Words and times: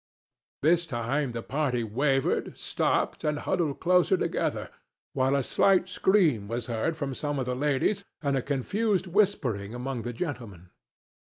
This 0.63 0.87
time 0.87 1.31
the 1.31 1.43
party 1.43 1.83
wavered, 1.83 2.57
stopped 2.57 3.23
and 3.23 3.37
huddled 3.37 3.79
closer 3.79 4.17
together, 4.17 4.71
while 5.13 5.35
a 5.35 5.43
slight 5.43 5.87
scream 5.87 6.47
was 6.47 6.65
heard 6.65 6.97
from 6.97 7.13
some 7.13 7.37
of 7.37 7.45
the 7.45 7.53
ladies 7.53 8.03
and 8.19 8.35
a 8.35 8.41
confused 8.41 9.05
whispering 9.05 9.75
among 9.75 10.01
the 10.01 10.11
gentlemen. 10.11 10.71